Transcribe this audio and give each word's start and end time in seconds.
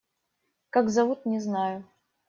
Как 0.71 0.89
зовут, 0.89 1.27
не 1.27 1.39
знаю. 1.39 1.87